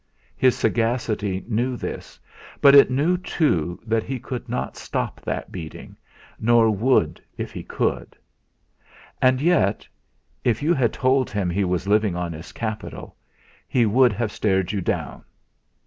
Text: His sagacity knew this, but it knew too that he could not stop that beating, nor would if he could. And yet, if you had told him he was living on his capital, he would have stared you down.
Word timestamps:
His 0.35 0.57
sagacity 0.57 1.45
knew 1.47 1.77
this, 1.77 2.19
but 2.59 2.73
it 2.73 2.89
knew 2.89 3.17
too 3.19 3.79
that 3.85 4.01
he 4.01 4.17
could 4.17 4.49
not 4.49 4.75
stop 4.75 5.21
that 5.21 5.51
beating, 5.51 5.95
nor 6.39 6.71
would 6.71 7.21
if 7.37 7.51
he 7.53 7.61
could. 7.61 8.15
And 9.21 9.39
yet, 9.39 9.87
if 10.43 10.63
you 10.63 10.73
had 10.73 10.91
told 10.91 11.29
him 11.29 11.51
he 11.51 11.63
was 11.65 11.87
living 11.87 12.15
on 12.15 12.33
his 12.33 12.51
capital, 12.51 13.15
he 13.67 13.85
would 13.85 14.13
have 14.13 14.31
stared 14.31 14.71
you 14.71 14.81
down. 14.81 15.23